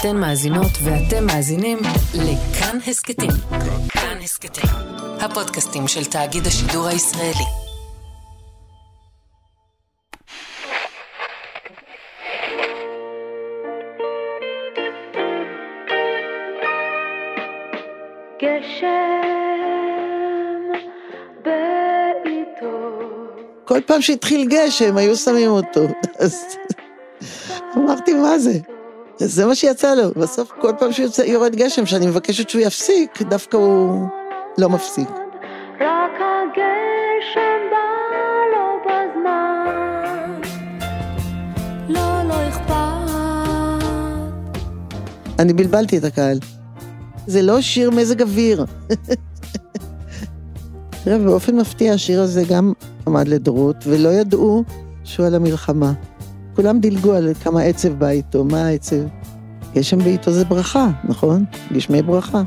[0.00, 1.78] אתן מאזינות ואתם מאזינים
[2.14, 3.30] לכאן הסכתים.
[3.88, 4.70] כאן הסכתים,
[5.20, 7.44] הפודקאסטים של תאגיד השידור הישראלי.
[23.64, 25.80] כל פעם שהתחיל גשם היו שמים אותו.
[26.24, 26.44] אז
[27.76, 28.75] אמרתי, מה זה?
[29.18, 30.10] זה מה שיצא לו.
[30.16, 34.08] בסוף כל פעם שיורד גשם, שאני מבקשת שהוא יפסיק, דווקא הוא
[34.58, 35.08] לא מפסיק.
[35.80, 37.86] רק הגשם בא
[38.52, 40.40] לו בזמן,
[41.88, 42.76] לא, לא אכפת.
[45.38, 46.38] אני בלבלתי את הקהל.
[47.26, 48.64] זה לא שיר מזג אוויר.
[51.04, 52.72] תראה, באופן מפתיע השיר הזה גם
[53.06, 54.64] עמד לדרות, ולא ידעו
[55.04, 55.92] שהוא על המלחמה.
[56.56, 58.96] כולם דילגו על כמה עצב בא איתו, מה העצב?
[59.74, 61.44] גשם בעיתו זה ברכה, נכון?
[61.72, 62.42] גשמי ברכה.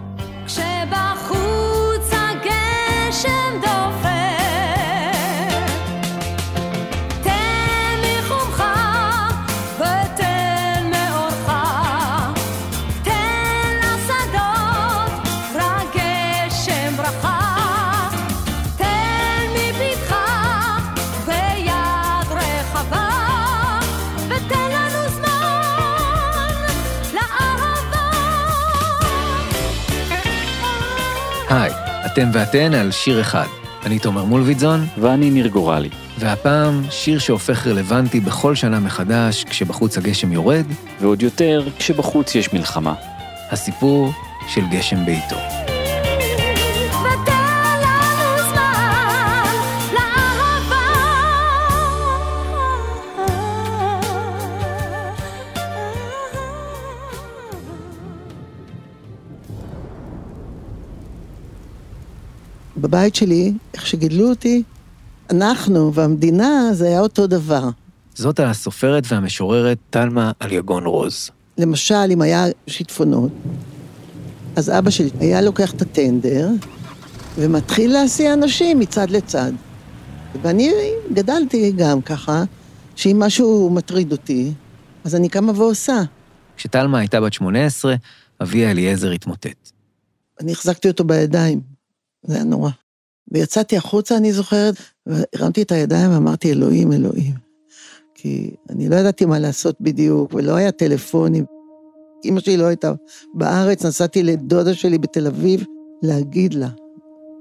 [32.20, 33.46] אתם ואתן על שיר אחד.
[33.86, 35.90] אני תומר מולביטזון, ואני ניר גורלי.
[36.18, 40.66] והפעם שיר שהופך רלוונטי בכל שנה מחדש כשבחוץ הגשם יורד,
[41.02, 42.94] ועוד יותר כשבחוץ יש מלחמה.
[43.52, 44.12] הסיפור
[44.48, 45.59] של גשם בעיתו.
[62.80, 64.64] בבית שלי, איך שגידלו אותי,
[65.30, 67.70] אנחנו והמדינה זה היה אותו דבר.
[68.16, 71.30] זאת הסופרת והמשוררת תלמה אליגון רוז.
[71.58, 73.32] למשל, אם היה שיטפונות,
[74.56, 76.50] אז אבא שלי היה לוקח את הטנדר
[77.38, 79.52] ומתחיל להסיע אנשים מצד לצד.
[80.42, 80.72] ואני
[81.14, 82.44] גדלתי גם ככה,
[82.96, 84.54] שאם משהו מטריד אותי,
[85.04, 86.02] אז אני קמה ועושה.
[86.58, 87.96] כשתלמה הייתה בת 18,
[88.42, 89.72] אביה אליעזר התמוטט.
[90.42, 91.62] אני החזקתי אותו בידיים,
[92.24, 92.70] זה היה נורא.
[93.32, 94.76] ויצאתי החוצה, אני זוכרת,
[95.06, 97.34] והרמתי את הידיים ואמרתי, אלוהים, אלוהים.
[98.16, 101.46] כי אני לא ידעתי מה לעשות בדיוק, ולא היה טלפונים.
[102.26, 102.94] אמא שלי לא הייתה
[103.34, 105.64] בארץ, נסעתי לדודה שלי בתל אביב
[106.04, 106.70] להגיד לה.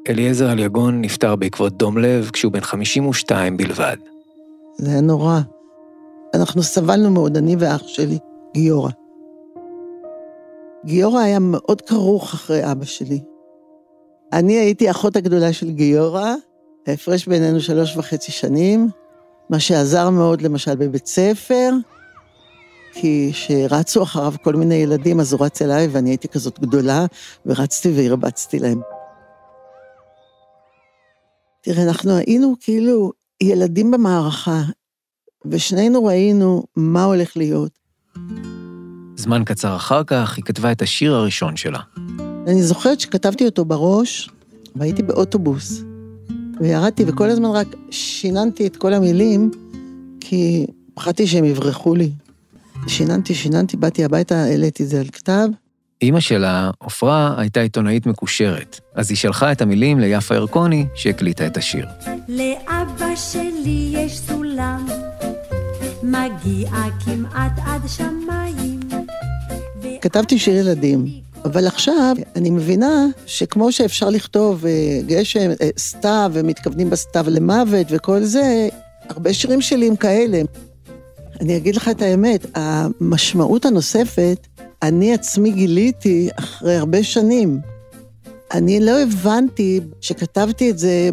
[0.08, 3.96] אליעזר אליגון נפטר בעקבות דום לב כשהוא בן 52 בלבד.
[4.78, 5.40] זה היה נורא.
[6.34, 8.18] אנחנו סבלנו מאוד, אני ואח שלי,
[8.54, 8.90] גיורא.
[10.86, 13.20] גיורא היה מאוד כרוך אחרי אבא שלי.
[14.32, 16.34] אני הייתי אחות הגדולה של גיורא,
[16.86, 18.88] ההפרש בינינו שלוש וחצי שנים,
[19.50, 21.70] מה שעזר מאוד למשל בבית ספר,
[22.92, 27.06] כי כשרצו אחריו כל מיני ילדים, אז הוא רץ אליי ואני הייתי כזאת גדולה,
[27.46, 28.80] ורצתי והרבצתי להם.
[31.62, 33.12] תראה, אנחנו היינו כאילו
[33.42, 34.62] ילדים במערכה,
[35.46, 37.78] ושנינו ראינו מה הולך להיות.
[39.16, 41.80] זמן קצר אחר כך היא כתבה את השיר הראשון שלה.
[42.48, 44.30] אני זוכרת שכתבתי אותו בראש,
[44.76, 45.82] והייתי באוטובוס,
[46.60, 49.50] וירדתי וכל הזמן רק שיננתי את כל המילים,
[50.20, 52.10] כי פחדתי שהם יברחו לי.
[52.86, 55.48] שיננתי, שיננתי, באתי הביתה, העליתי את זה על כתב.
[56.02, 61.56] אימא שלה, עפרה, הייתה עיתונאית מקושרת, אז היא שלחה את המילים ליפה ירקוני, שהקליטה את
[61.56, 61.86] השיר.
[62.28, 64.86] לאבא שלי יש סולם,
[66.02, 66.70] מגיע
[67.04, 68.80] כמעט עד שמיים.
[70.00, 71.06] כתבתי שיר ילדים,
[71.44, 78.22] אבל עכשיו אני מבינה שכמו שאפשר לכתוב אה, גשם, אה, סתיו, ומתכוונים בסתיו למוות וכל
[78.22, 78.68] זה,
[79.08, 80.42] הרבה שירים שלי הם כאלה.
[81.40, 84.46] אני אגיד לך את האמת, המשמעות הנוספת,
[84.82, 87.60] אני עצמי גיליתי אחרי הרבה שנים.
[88.52, 91.10] אני לא הבנתי שכתבתי את זה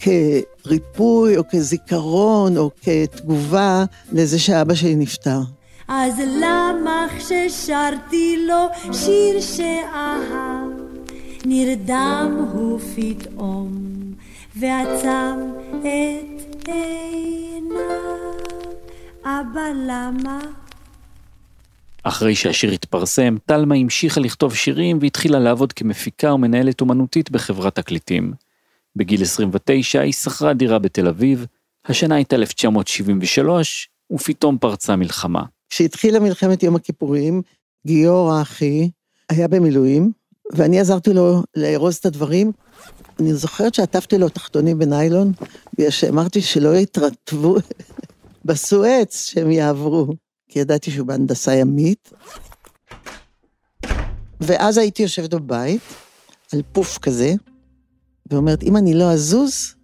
[0.00, 5.40] כריפוי או כזיכרון או כתגובה לזה שאבא שלי נפטר.
[5.88, 10.70] אז למה כששרתי לו שיר שאהב,
[11.44, 13.72] נרדם הוא פתאום
[14.56, 17.78] ועצם את עיניו.
[19.24, 20.40] אבא, למה?
[22.02, 28.32] אחרי שהשיר התפרסם, תלמה המשיכה לכתוב שירים והתחילה לעבוד כמפיקה ומנהלת אומנותית בחברת תקליטים.
[28.96, 31.46] בגיל 29 היא שכרה דירה בתל אביב,
[31.86, 35.42] השנה הייתה 1973, ופתאום פרצה מלחמה.
[35.70, 37.42] כשהתחילה מלחמת יום הכיפורים,
[37.86, 38.90] גיורא אחי
[39.28, 40.12] היה במילואים,
[40.52, 42.52] ואני עזרתי לו לארוז את הדברים.
[43.20, 45.32] אני זוכרת שעטפתי לו תחתונים בניילון,
[45.78, 47.56] בגלל שאמרתי שלא יתרטבו
[48.44, 50.06] בסואץ שהם יעברו,
[50.48, 52.12] כי ידעתי שהוא בהנדסה ימית.
[54.40, 55.80] ואז הייתי יושבת בבית,
[56.52, 57.34] על פוף כזה,
[58.30, 59.74] ואומרת, אם אני לא אזוז,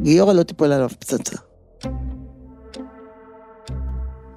[0.00, 1.51] גיורא לא תיפול עליו פצצה.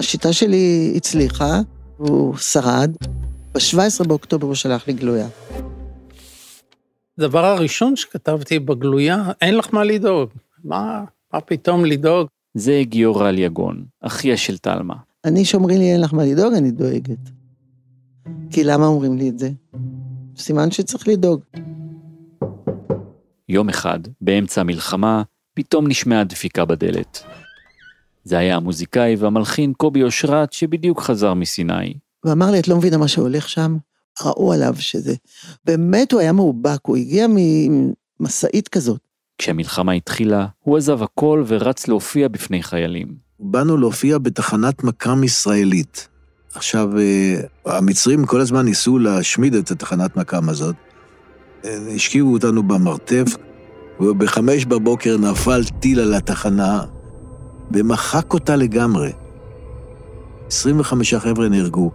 [0.05, 1.59] השיטה שלי הצליחה,
[1.99, 2.91] והוא שרד.
[3.53, 5.27] ב-17 באוקטובר הוא שלח לי גלויה.
[7.17, 10.29] הדבר הראשון שכתבתי בגלויה, אין לך מה לדאוג.
[10.63, 11.03] מה,
[11.33, 12.27] מה פתאום לדאוג?
[12.53, 14.93] זה גיורא אליגון, אחיה של תלמה.
[15.25, 17.29] אני, שאומרים לי אין לך מה לדאוג, אני דואגת.
[18.51, 19.49] כי למה אומרים לי את זה?
[20.37, 21.41] סימן שצריך לדאוג.
[23.49, 25.23] יום אחד, באמצע המלחמה,
[25.53, 27.23] פתאום נשמעה דפיקה בדלת.
[28.25, 31.93] זה היה המוזיקאי והמלחין קובי אושרת שבדיוק חזר מסיני.
[32.25, 33.77] ואמר לי, את לא מבינה מה שהולך שם?
[34.23, 35.13] ראו עליו שזה...
[35.65, 37.27] באמת הוא היה מאובק, הוא הגיע
[38.19, 39.01] ממשאית כזאת.
[39.37, 43.07] כשהמלחמה התחילה, הוא עזב הכל ורץ להופיע בפני חיילים.
[43.39, 46.07] באנו להופיע בתחנת מכ"ם ישראלית.
[46.55, 47.35] עכשיו, אה,
[47.65, 50.75] המצרים כל הזמן ניסו להשמיד את התחנת מכ"ם הזאת.
[51.65, 53.25] אה, השקיעו אותנו במרתף,
[53.99, 56.81] ובחמש בבוקר נפל טיל על התחנה,
[57.71, 59.11] ומחק אותה לגמרי.
[60.47, 61.91] 25 חבר'ה נהרגו.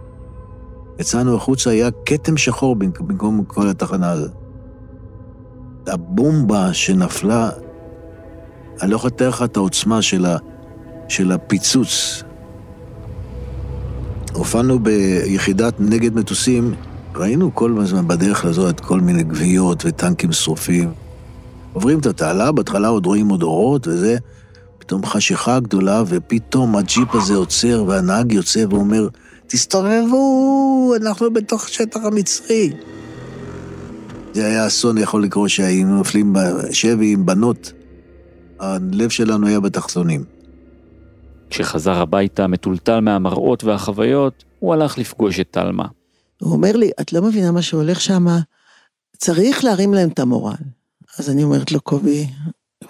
[0.99, 4.31] יצאנו החוצה, היה כתם שחור במקום כל התחנה הזאת.
[5.87, 7.49] הבומבה שנפלה,
[8.81, 10.37] אני לא יכול לתאר לך את העוצמה של, ה,
[11.07, 12.23] של הפיצוץ.
[14.33, 16.73] הופענו ביחידת נגד מטוסים,
[17.15, 20.93] ראינו כל הזמן בדרך לזאת כל מיני גוויות וטנקים שרופים.
[21.73, 24.17] עוברים את התעלה, בהתחלה עוד רואים עוד אורות וזה,
[24.91, 29.07] פתאום חשיכה גדולה, ופתאום הג'יפ הזה עוצר, והנהג יוצא ואומר,
[29.47, 32.73] תסתובבו, אנחנו בתוך שטח המצרי.
[34.33, 37.73] זה היה אסון יכול לקרות שהיינו נופלים בשבי עם בנות.
[38.59, 40.23] הלב שלנו היה בתחתונים.
[41.49, 45.85] כשחזר הביתה מטולטל מהמראות והחוויות, הוא הלך לפגוש את תלמה.
[46.41, 48.25] הוא אומר לי, את לא מבינה מה שהולך שם?
[49.17, 50.55] צריך להרים להם את המורל.
[51.19, 52.27] אז אני אומרת לו, קובי,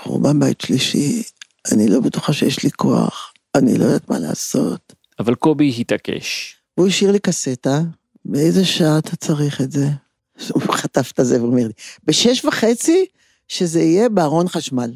[0.01, 1.23] חורבן בית שלישי,
[1.71, 4.93] אני לא בטוחה שיש לי כוח, אני לא יודעת מה לעשות.
[5.19, 6.55] אבל קובי התעקש.
[6.75, 7.81] הוא השאיר לי קסטה,
[8.25, 9.87] באיזה שעה אתה צריך את זה?
[10.53, 11.73] הוא חטף את זה ואומר לי,
[12.05, 13.05] בשש וחצי,
[13.47, 14.91] שזה יהיה בארון חשמל.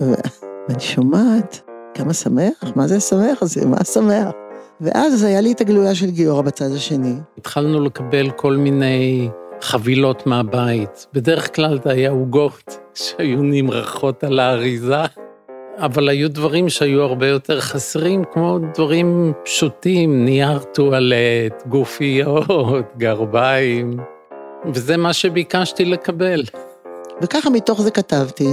[0.00, 1.60] ואני שומעת,
[1.94, 4.32] כמה שמח, מה זה שמח הזה, מה שמח?
[4.80, 7.14] ואז היה לי את הגלויה של גיורא בצד השני.
[7.38, 9.28] התחלנו לקבל כל מיני
[9.60, 11.06] חבילות מהבית.
[11.12, 15.02] בדרך כלל זה היה עוגות שהיו נמרחות על האריזה,
[15.78, 23.96] אבל היו דברים שהיו הרבה יותר חסרים, כמו דברים פשוטים, נייר טואלט, גופיות, גרביים,
[24.74, 26.42] וזה מה שביקשתי לקבל.
[27.22, 28.48] וככה מתוך זה כתבתי,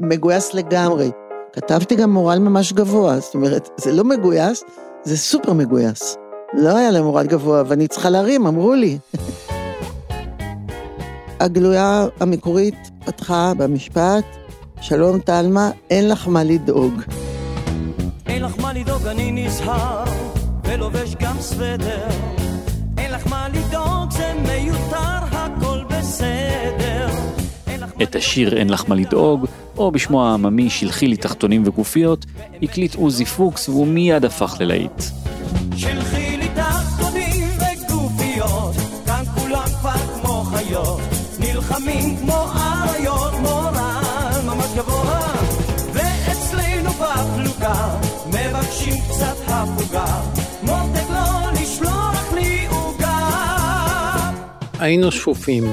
[0.00, 1.10] מגויס לגמרי.
[1.52, 4.64] כתבתי גם מורל ממש גבוה, זאת אומרת, זה לא מגויס,
[5.02, 6.16] זה סופר מגויס.
[6.54, 8.98] לא היה להם מורל גבוה, ואני צריכה להרים, אמרו לי.
[11.40, 14.24] הגלויה המקורית פתחה במשפט,
[14.80, 17.02] שלום תלמה, אין לך מה לדאוג.
[18.26, 20.04] אין לך מה לדאוג, אני נזהר,
[20.64, 22.08] ולובש גם סוודר.
[22.98, 27.08] אין לך מה לדאוג, זה מיותר, הכל בסדר.
[28.02, 32.26] את השיר "אין לך מה לדאוג", או בשמו העממי "שלחי לי תחתונים וגופיות",
[32.62, 35.02] הקליט עוזי פוקס והוא מיד הפך ללהיט.
[35.76, 36.27] שלחי
[48.88, 50.22] מבקשים קצת הפוגה,
[50.62, 54.30] מותק לא לשלוח לי עוגה.
[54.78, 55.72] היינו שפופים.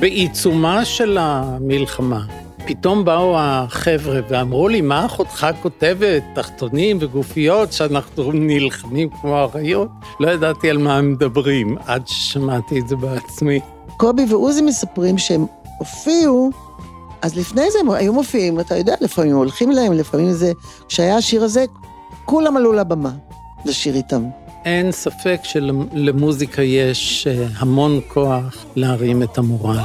[0.00, 2.20] בעיצומה של המלחמה,
[2.66, 6.22] פתאום באו החבר'ה ואמרו לי, מה אחותך כותבת?
[6.34, 9.88] תחתונים וגופיות שאנחנו נלחמים כמו אריות?
[10.20, 13.60] לא ידעתי על מה הם מדברים, עד ששמעתי את זה בעצמי.
[13.96, 15.46] קובי ועוזי מספרים שהם
[15.78, 16.50] הופיעו,
[17.22, 20.52] אז לפני זה הם היו מופיעים, אתה יודע, לפעמים הולכים להם, לפעמים זה...
[20.88, 21.64] כשהיה השיר הזה,
[22.24, 23.12] כולם עלו לבמה
[23.64, 24.24] לשיר איתם.
[24.64, 29.78] אין ספק שלמוזיקה יש אה, המון כוח להרים את המורל.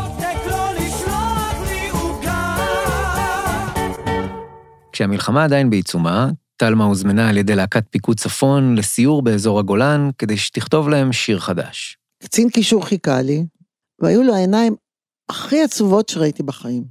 [4.91, 10.89] כשהמלחמה עדיין בעיצומה, תלמה הוזמנה על ידי להקת פיקוד צפון לסיור באזור הגולן כדי שתכתוב
[10.89, 11.97] להם שיר חדש.
[12.23, 13.45] קצין קישור חיכה לי,
[14.01, 14.75] והיו לו העיניים
[15.29, 16.83] הכי עצובות שראיתי בחיים.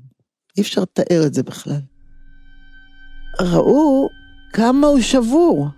[0.57, 1.81] אי אפשר לתאר את זה בכלל.
[3.40, 4.09] ראו
[4.59, 5.69] כמה הוא שבור.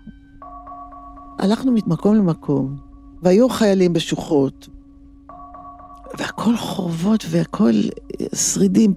[1.38, 2.76] הלכנו ממקום למקום,
[3.22, 4.68] והיו חיילים בשוחות,
[6.18, 7.72] והכל חורבות והכל
[8.34, 8.94] שרידים.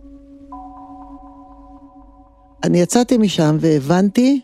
[2.64, 4.42] אני יצאתי משם והבנתי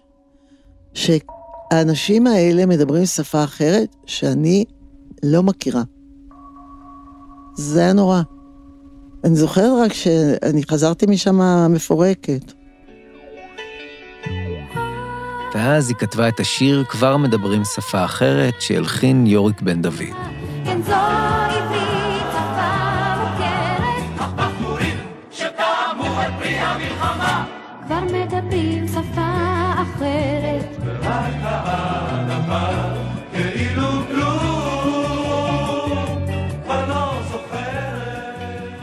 [0.94, 4.66] שהאנשים האלה מדברים שפה אחרת שאני
[5.24, 5.84] לא מכירה.
[7.56, 8.22] זה היה נורא.
[9.24, 12.59] אני זוכרת רק שאני חזרתי משם מפורקת.
[15.56, 20.16] ואז היא כתבה את השיר "כבר מדברים שפה אחרת" שהלחין יוריק בן דוד.
[20.66, 20.94] כן זו
[21.50, 22.24] עברית
[25.32, 26.80] שפה מוכרת
[27.88, 29.32] כבר מדברים שפה
[29.76, 30.80] אחרת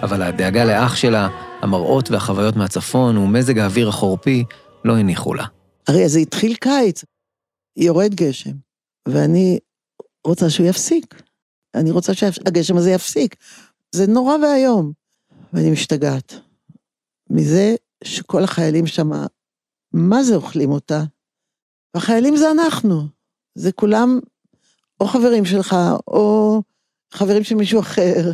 [0.02, 1.28] אבל הדאגה לאח שלה,
[1.62, 4.44] המראות והחוויות מהצפון ומזג האוויר החורפי
[4.84, 5.55] לא הניחו לה.
[5.88, 7.04] הרי זה התחיל קיץ,
[7.76, 8.54] יורד גשם,
[9.08, 9.58] ואני
[10.26, 11.22] רוצה שהוא יפסיק.
[11.74, 13.36] אני רוצה שהגשם הזה יפסיק.
[13.94, 14.92] זה נורא ואיום.
[15.52, 16.34] ואני משתגעת.
[17.30, 17.74] מזה
[18.04, 19.10] שכל החיילים שם,
[19.92, 21.02] מה זה אוכלים אותה?
[21.94, 23.02] והחיילים זה אנחנו.
[23.54, 24.20] זה כולם
[25.00, 25.76] או חברים שלך,
[26.06, 26.62] או
[27.12, 28.32] חברים של מישהו אחר,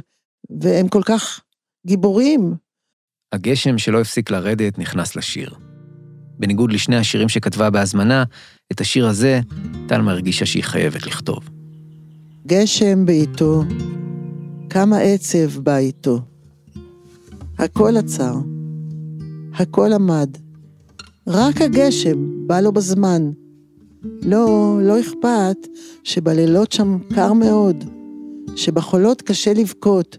[0.61, 1.41] והם כל כך
[1.87, 2.55] גיבורים.
[3.33, 5.72] הגשם שלא הפסיק לרדת נכנס לשיר.
[6.39, 8.25] בניגוד לשני השירים שכתבה בהזמנה,
[8.73, 9.41] את השיר הזה,
[9.89, 11.39] טלמה הרגישה שהיא חייבת לכתוב.
[12.47, 13.65] גשם בעיתו,
[14.71, 16.21] כמה עצב בא איתו.
[17.59, 18.35] הכל עצר,
[19.55, 20.37] הכל עמד.
[21.27, 23.31] רק הגשם בא לו בזמן.
[24.23, 25.69] לא, לא אכפת
[26.05, 27.85] שבלילות שם קר מאוד,
[28.57, 30.17] שבחולות קשה לבכות,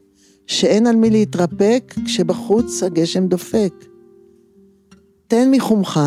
[0.47, 3.73] שאין על מי להתרפק כשבחוץ הגשם דופק.
[5.33, 5.99] תן מחומך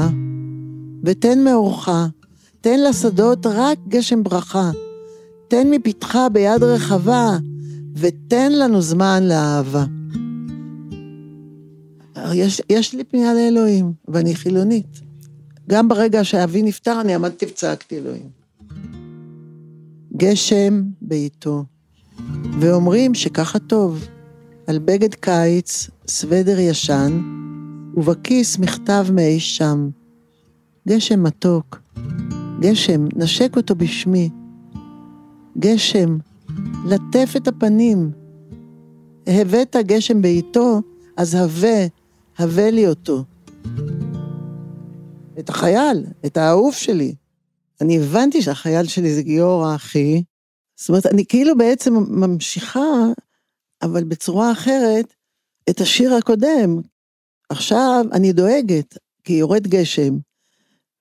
[1.04, 1.88] ותן מאורך,
[2.60, 4.70] תן לשדות רק גשם ברכה.
[5.48, 7.38] תן מפתחה ביד רחבה,
[7.96, 9.84] ותן לנו זמן לאהבה.
[12.32, 15.00] יש, יש לי פנייה לאלוהים, ואני חילונית.
[15.68, 18.28] גם ברגע שאבי נפטר, אני עמדתי וצעקתי אלוהים.
[20.16, 21.64] גשם בעיתו,
[22.60, 24.06] ואומרים שככה טוב.
[24.66, 27.20] על בגד קיץ, סוודר ישן,
[27.96, 29.90] ובכיס מכתב מאי שם.
[30.88, 31.80] גשם מתוק,
[32.60, 34.30] גשם, נשק אותו בשמי.
[35.58, 36.18] גשם,
[36.86, 38.10] לטף את הפנים.
[39.26, 40.80] הבאת גשם בעיתו,
[41.16, 41.86] אז הווה,
[42.38, 43.24] הווה לי אותו.
[45.38, 47.14] את החייל, את האהוב שלי.
[47.80, 50.22] אני הבנתי שהחייל שלי זה גיורא אחי.
[50.76, 53.04] זאת אומרת, אני כאילו בעצם ממשיכה,
[53.82, 55.14] אבל בצורה אחרת,
[55.70, 56.80] את השיר הקודם.
[57.48, 60.18] עכשיו אני דואגת, כי יורד גשם,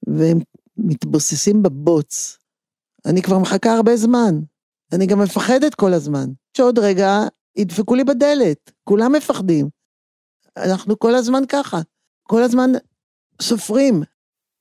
[0.07, 0.39] והם
[0.77, 2.37] מתבוססים בבוץ.
[3.05, 4.35] אני כבר מחכה הרבה זמן.
[4.93, 6.29] אני גם מפחדת כל הזמן.
[6.57, 7.19] שעוד רגע
[7.57, 9.69] ידפקו לי בדלת, כולם מפחדים.
[10.57, 11.81] אנחנו כל הזמן ככה,
[12.23, 12.71] כל הזמן
[13.41, 14.03] סופרים.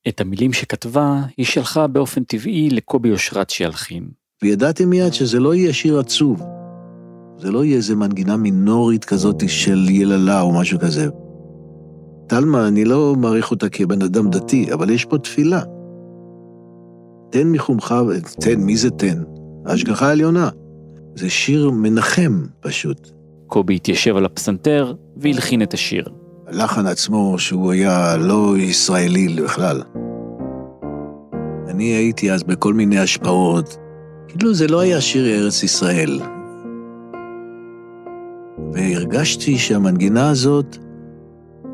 [0.07, 4.09] את המילים שכתבה היא שלחה באופן טבעי לקובי אושרת שילחין.
[4.43, 6.41] וידעתי מיד שזה לא יהיה שיר עצוב.
[7.37, 11.07] זה לא יהיה איזה מנגינה מינורית כזאת של יללה או משהו כזה.
[12.27, 15.61] טלמה, אני לא מעריך אותה כבן אדם דתי, אבל יש פה תפילה.
[17.29, 17.95] תן מחומך,
[18.39, 19.23] תן, מי זה תן?
[19.65, 20.49] ההשגחה העליונה.
[21.15, 23.09] זה שיר מנחם פשוט.
[23.47, 26.05] קובי התיישב על הפסנתר והלחין את השיר.
[26.47, 29.81] הלחן עצמו, שהוא היה לא ישראלי בכלל.
[31.67, 33.77] אני הייתי אז בכל מיני השפעות,
[34.27, 36.19] כאילו זה לא היה שיר ארץ ישראל.
[38.73, 40.77] והרגשתי שהמנגינה הזאת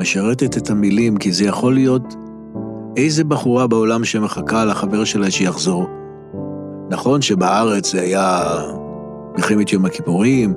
[0.01, 2.15] משרתת את המילים, כי זה יכול להיות
[2.97, 5.87] איזה בחורה בעולם שמחכה לחבר שלה שיחזור.
[6.89, 8.43] נכון שבארץ זה היה
[9.35, 10.53] מלחמת יום הכיפורים,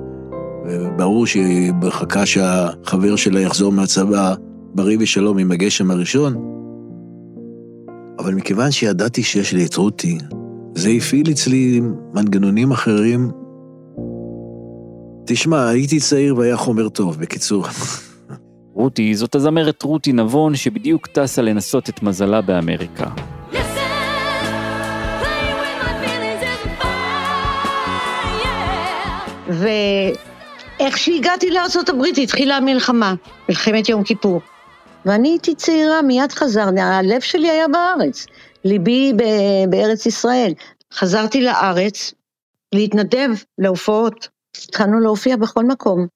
[0.65, 4.33] וברור שהיא מחכה שהחבר שלה יחזור מהצבא
[4.75, 6.35] בריא ושלום עם הגשם הראשון,
[8.19, 10.17] אבל מכיוון שידעתי שיש לי את רותי,
[10.75, 11.81] זה הפעיל אצלי
[12.13, 13.31] מנגנונים אחרים.
[15.25, 17.65] תשמע, הייתי צעיר והיה חומר טוב, בקיצור.
[18.75, 23.05] רותי זאת הזמרת רותי נבון שבדיוק טסה לנסות את מזלה באמריקה.
[29.47, 33.13] ואיך שהגעתי לארה"ב התחילה המלחמה,
[33.49, 34.41] מלחמת יום כיפור.
[35.05, 38.25] ואני הייתי צעירה, מיד חזרתי, הלב שלי היה בארץ,
[38.65, 40.53] ליבי ב- בארץ ישראל.
[40.93, 42.13] חזרתי לארץ
[42.73, 44.27] להתנדב להופעות,
[44.67, 46.07] התחלנו להופיע בכל מקום.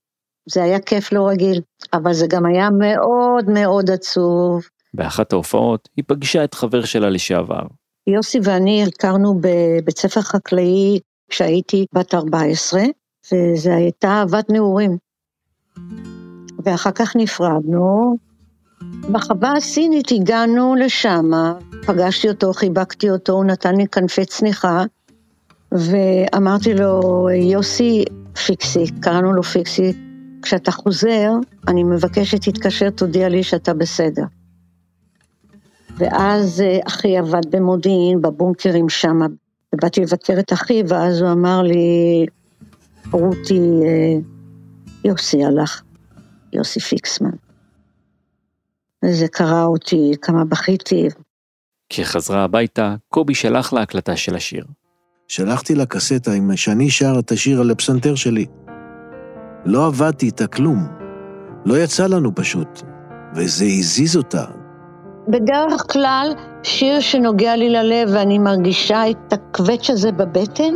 [0.52, 1.62] זה היה כיף לא רגיל,
[1.94, 4.62] אבל זה גם היה מאוד מאוד עצוב.
[4.94, 7.62] באחת ההופעות היא פגשה את חבר שלה לשעבר,
[8.08, 12.82] יוסי ואני הכרנו בבית ספר חקלאי כשהייתי בת 14,
[13.34, 14.98] וזו הייתה אהבת נעורים.
[16.66, 18.18] ואחר כך נפרדנו.
[19.12, 21.32] בחווה הסינית הגענו לשם,
[21.86, 24.84] פגשתי אותו, חיבקתי אותו, הוא נתן לי כנפי צניחה,
[25.72, 28.06] ואמרתי לו, יוסי,
[28.46, 29.94] פיקסי, קראנו לו פיקסי,
[30.42, 31.32] כשאתה חוזר,
[31.68, 34.24] אני מבקש שתתקשר, תודיע לי שאתה בסדר.
[35.98, 39.20] ואז אה, אחי עבד במודיעין, בבונקרים שם,
[39.76, 42.26] ובאתי לבקר את אחי, ואז הוא אמר לי,
[43.12, 44.20] רותי, אה,
[45.06, 45.82] יוסי הלך,
[46.54, 47.32] יוסי פיקסמן.
[49.06, 51.08] וזה קרע אותי, כמה בכיתי.
[51.90, 54.66] כשחזרה הביתה, קובי שלח לה הקלטה של השיר.
[55.28, 58.46] שלחתי לה קסטה עם שאני שר את השיר על הפסנתר שלי.
[59.66, 60.88] לא עבדתי איתה כלום.
[61.66, 62.82] לא יצא לנו פשוט.
[63.36, 64.46] וזה הזיז אותה.
[65.28, 70.74] בדרך כלל, שיר שנוגע לי ללב ואני מרגישה את הקווץ' הזה בבטן,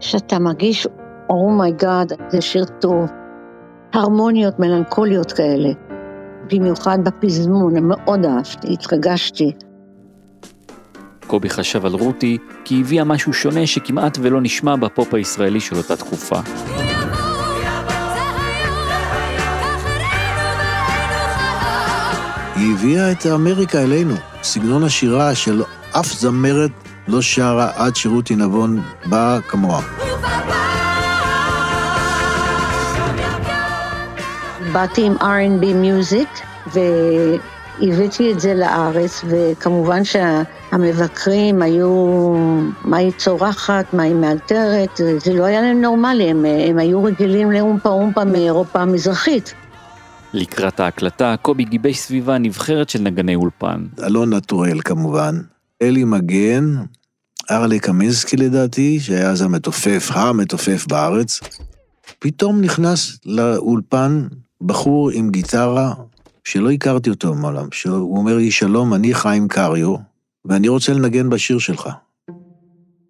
[0.00, 0.86] שאתה מרגיש,
[1.30, 3.10] oh my God, oh זה שיר טוב.
[3.92, 5.68] הרמוניות מלנכוליות כאלה.
[6.52, 9.52] במיוחד בפזמון, מאוד אהבתי, התרגשתי.
[11.26, 15.96] קובי חשב על רותי כי הביאה משהו שונה שכמעט ולא נשמע בפופ הישראלי של אותה
[15.96, 16.40] תקופה.
[22.70, 24.14] היא הביאה את אמריקה אלינו.
[24.42, 25.62] סגנון השירה של
[25.92, 26.70] אף זמרת
[27.08, 29.80] לא שרה עד שרותי נבון באה כמוה.
[34.72, 36.28] באתי עם R&B מיוזיק,
[36.66, 42.34] והבאתי את זה לארץ, וכמובן שהמבקרים היו,
[42.84, 47.50] מה היא צורחת, מה היא מאלתרת, זה לא היה להם נורמלי, הם, הם היו רגילים
[47.50, 49.54] לאומפה אומפה מאירופה המזרחית.
[50.34, 53.86] לקראת ההקלטה, קובי גיבש סביבה נבחרת של נגני אולפן.
[54.06, 55.40] אלון נטורל כמובן,
[55.82, 56.76] אלי מגן,
[57.50, 61.40] ארלי קמינסקי לדעתי, שהיה אז המתופף, המתופף בארץ.
[62.18, 64.26] פתאום נכנס לאולפן
[64.60, 65.94] בחור עם גיטרה
[66.44, 69.94] שלא הכרתי אותו מעולם, שהוא אומר לי, שלום, אני חיים קריו,
[70.44, 71.88] ואני רוצה לנגן בשיר שלך.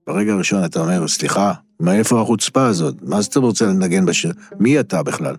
[0.06, 2.94] ברגע הראשון אתה אומר, סליחה, מאיפה החוצפה הזאת?
[3.02, 4.33] מה אתה רוצה לנגן בשיר?
[4.61, 5.35] מי אתה בכלל?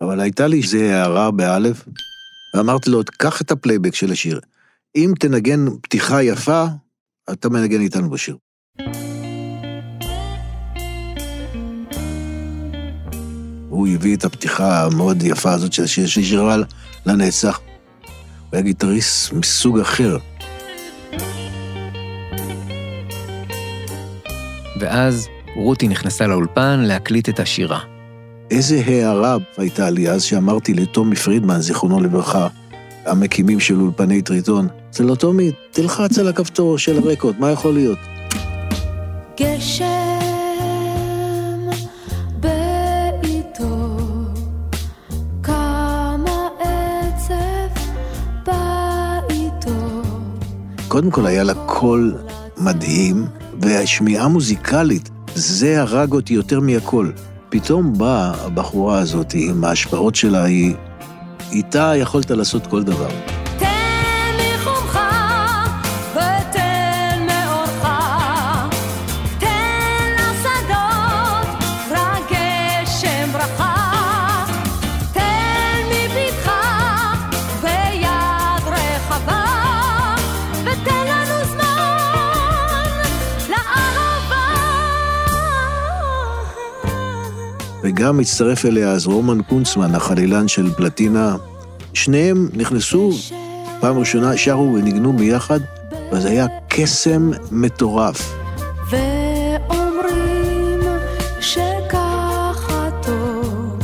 [0.00, 1.84] אבל הייתה לי איזו הערה באלף,
[2.54, 4.40] ואמרתי לו, קח את הפלייבק של השיר.
[4.96, 6.64] אם תנגן פתיחה יפה,
[7.32, 8.36] אתה מנגן איתנו בשיר.
[13.68, 16.56] הוא הביא את הפתיחה המאוד יפה הזאת של השיר שנשאר
[17.06, 17.60] לנצח.
[17.60, 20.18] הוא היה גיטריסט מסוג אחר.
[24.80, 27.97] ואז רותי נכנסה לאולפן להקליט את השירה.
[28.50, 32.48] איזה הערה הייתה לי אז שאמרתי לטומי פרידמן, זיכרונו לברכה,
[33.06, 37.98] המקימים של אולפני טריטון, זה לא טומי, תלחץ על הכפתור של הרקורד, מה יכול להיות?
[39.40, 39.84] גשם
[42.40, 43.96] בעיתו,
[45.42, 47.82] כמה עצב
[48.46, 50.02] בעיתו.
[50.88, 52.14] קודם כל היה לה קול
[52.58, 53.26] מדהים,
[53.60, 57.10] והשמיעה מוזיקלית, זה הרג אותי יותר מהכל.
[57.48, 60.74] פתאום באה הבחורה הזאת עם ההשפעות שלה, היא...
[61.52, 63.37] איתה יכולת לעשות כל דבר.
[87.98, 91.36] וגם הצטרף אליה אז רומן קונצמן, החלילן של פלטינה.
[91.94, 93.10] שניהם נכנסו,
[93.80, 95.60] פעם ראשונה שרו וניגנו ביחד,
[96.12, 98.34] וזה היה קסם מטורף.
[98.90, 100.80] ואומרים
[101.40, 103.78] שככה טוב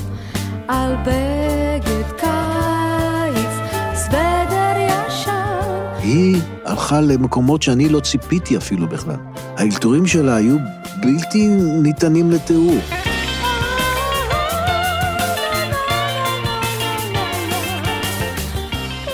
[0.69, 3.55] על בגד קיץ,
[3.95, 6.01] סוודר ישן.
[6.03, 9.17] היא הלכה למקומות שאני לא ציפיתי אפילו בכלל.
[9.57, 10.57] האלתורים שלה היו
[11.03, 11.49] בלתי
[11.83, 13.04] ניתנים לתיאור.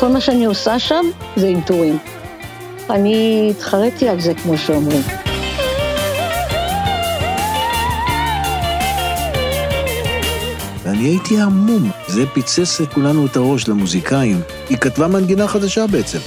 [0.01, 1.05] כל מה שאני עושה שם
[1.37, 1.99] זה אינטורים.
[2.91, 5.03] אני התחרתי על זה, כמו שאומרים.
[10.83, 11.91] ואני הייתי המום.
[12.09, 14.41] זה פיצץ לכולנו את הראש, למוזיקאים.
[14.69, 16.19] היא כתבה מנגינה חדשה בעצם.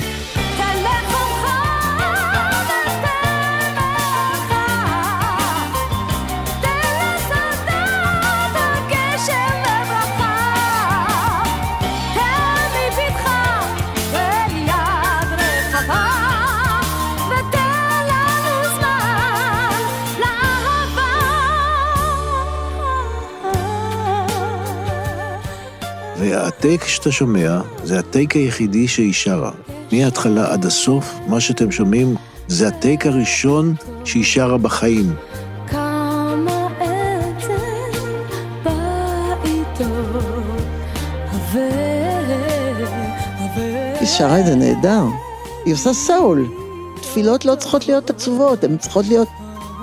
[26.63, 29.51] שהטייק שאתה שומע, זה הטייק היחידי שהיא שרה.
[29.91, 32.15] מההתחלה עד הסוף, מה שאתם שומעים,
[32.47, 35.13] זה הטייק הראשון שהיא שרה בחיים.
[43.99, 45.03] היא שרה את זה נהדר.
[45.65, 46.47] היא עושה סאול.
[47.01, 49.27] תפילות לא צריכות להיות עצובות, הן צריכות להיות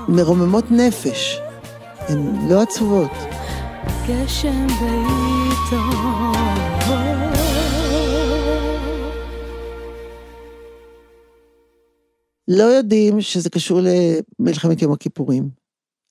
[0.09, 1.38] מרוממות נפש.
[2.09, 3.39] הן לא עצובות.
[4.09, 5.83] גשם בעיתו.
[12.49, 15.51] לא יודעים שזה קשור למלחמת יום הכיפורים.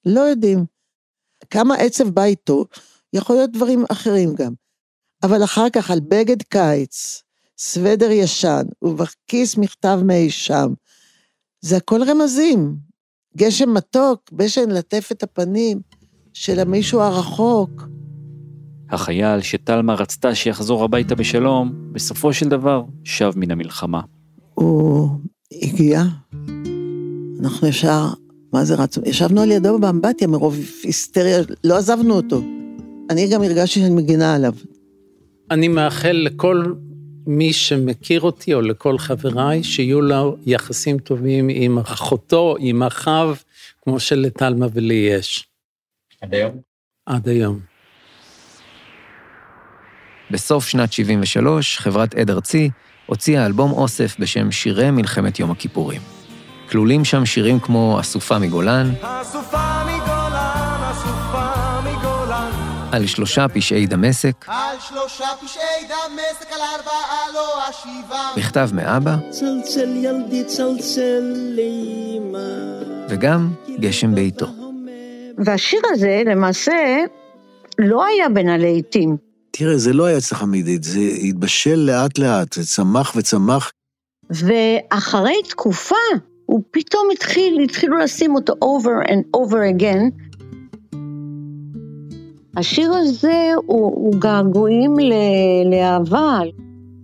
[0.05, 0.65] לא יודעים.
[1.49, 2.65] כמה עצב בא איתו,
[3.13, 4.53] יכול להיות דברים אחרים גם.
[5.23, 7.23] אבל אחר כך על בגד קיץ,
[7.57, 10.73] סוודר ישן, ובכיס מכתב מאי שם.
[11.61, 12.75] זה הכל רמזים.
[13.37, 15.81] גשם מתוק, בשן לטף את הפנים
[16.39, 17.87] של המישהו הרחוק.
[18.89, 24.01] החייל שטלמה רצתה שיחזור הביתה בשלום, בסופו של דבר שב מן המלחמה.
[24.53, 25.09] הוא
[25.51, 26.03] הגיע,
[27.39, 28.07] אנחנו ישר,
[28.53, 29.03] מה זה רצנו?
[29.07, 32.41] ישבנו על ידו באמבטיה מרוב היסטריה, לא עזבנו אותו.
[33.09, 34.53] אני גם הרגשתי שאני מגינה עליו.
[35.51, 36.73] אני מאחל לכל
[37.27, 43.35] מי שמכיר אותי, או לכל חבריי, שיהיו לו יחסים טובים עם אחותו, עם אחיו,
[43.81, 45.48] כמו שלטלמה ולי יש.
[46.21, 46.61] עד היום?
[47.05, 47.59] עד היום.
[50.31, 52.69] בסוף שנת 73, חברת עד ארצי
[53.05, 56.01] הוציאה אלבום אוסף בשם שירי מלחמת יום הכיפורים.
[56.69, 62.51] כלולים שם שירים כמו אסופה מגולן, אסופה מגולן, אסופה מגולן.
[62.91, 68.31] על שלושה פשעי דמשק, על שלושה פשעי דמשק, על ארבעה לא אשיבה.
[68.37, 72.39] מכתב מאבא, צלצל ילדי צלצל לאמא.
[73.09, 74.68] וגם גשם בעיתו.
[75.45, 77.03] והשיר הזה למעשה
[77.79, 79.17] לא היה בין הלהיטים.
[79.51, 83.71] תראה, זה לא היה אצלך מידית, זה התבשל לאט-לאט, זה צמח וצמח.
[84.29, 85.95] ואחרי תקופה,
[86.45, 90.29] הוא פתאום התחיל, התחילו לשים אותו over and over again.
[92.57, 96.39] השיר הזה הוא, הוא געגועים ל- לאהבה,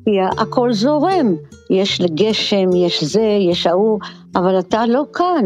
[0.05, 1.35] כי הכל זורם.
[1.69, 3.99] יש גשם, יש זה, יש ההוא,
[4.35, 5.45] אבל אתה לא כאן.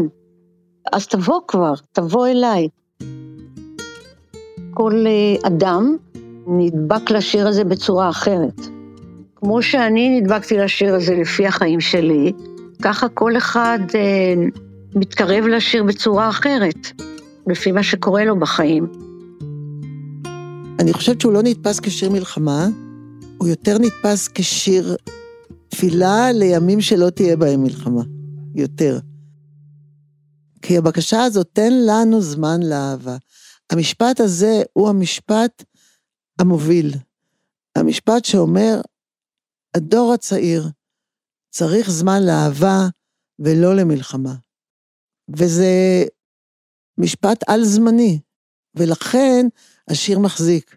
[0.92, 2.68] אז תבוא כבר, תבוא אליי.
[4.80, 5.96] כל אה, אדם
[6.46, 8.60] נדבק לשיר הזה בצורה אחרת.
[9.36, 12.32] כמו שאני נדבקתי לשיר הזה לפי החיים שלי,
[12.82, 14.34] ככה כל אחד אה,
[14.94, 16.92] מתקרב לשיר בצורה אחרת,
[17.46, 18.86] לפי מה שקורה לו בחיים.
[20.78, 22.68] אני חושבת שהוא לא נתפס כשיר מלחמה,
[23.38, 24.96] הוא יותר נתפס כשיר
[25.68, 28.02] תפילה לימים שלא תהיה בהם מלחמה.
[28.54, 28.98] יותר.
[30.62, 33.16] כי הבקשה הזאת, תן לנו זמן לאהבה.
[33.70, 35.64] המשפט הזה הוא המשפט
[36.38, 36.90] המוביל.
[37.76, 38.80] המשפט שאומר,
[39.76, 40.68] הדור הצעיר
[41.50, 42.88] צריך זמן לאהבה
[43.38, 44.34] ולא למלחמה.
[45.36, 46.04] וזה
[46.98, 48.20] משפט על-זמני,
[48.74, 49.46] ולכן
[49.88, 50.76] השיר מחזיק.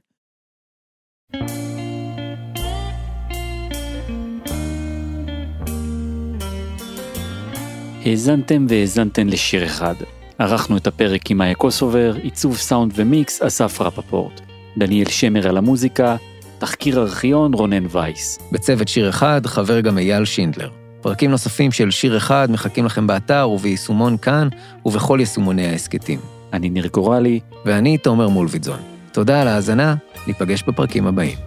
[8.05, 9.95] האזנתם והאזנתן לשיר אחד.
[10.43, 14.41] ערכנו את הפרק עם מאיה קוסובר, עיצוב סאונד ומיקס אסף רפפורט.
[14.77, 16.15] דניאל שמר על המוזיקה,
[16.59, 18.39] תחקיר ארכיון רונן וייס.
[18.51, 20.69] בצוות שיר אחד חבר גם אייל שינדלר.
[21.01, 24.47] פרקים נוספים של שיר אחד מחכים לכם באתר וביישומון כאן
[24.85, 26.19] ובכל יישומוני ההסכתים.
[26.53, 28.79] אני ניר גורלי, ואני תומר מולביטזון.
[29.11, 29.95] תודה על ההאזנה,
[30.27, 31.37] ניפגש בפרקים הבאים.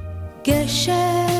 [0.48, 1.35] גשם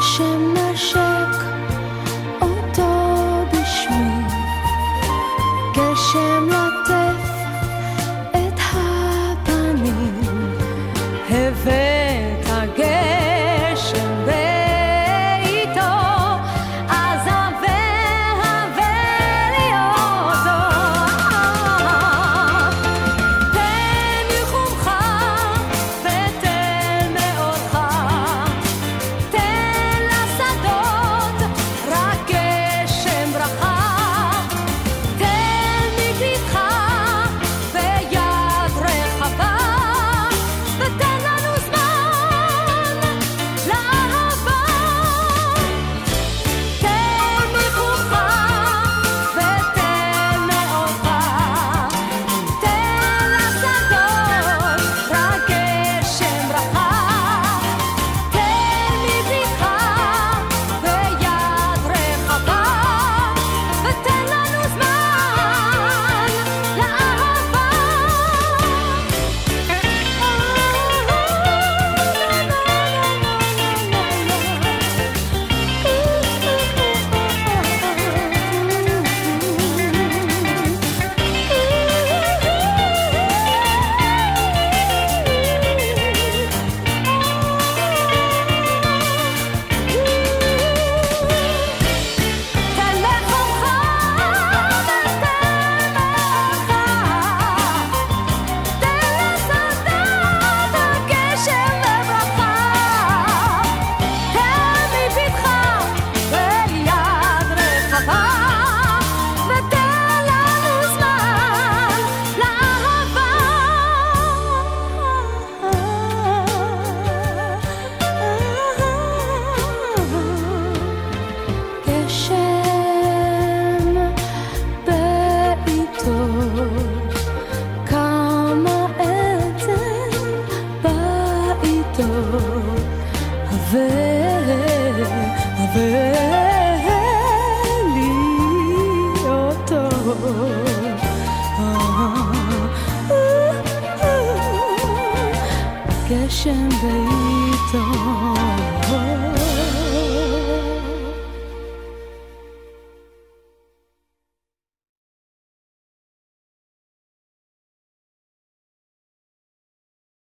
[0.00, 1.19] גשם נשק אותו